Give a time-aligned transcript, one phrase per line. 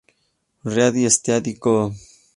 [0.63, 1.93] Ready, Steady, Go!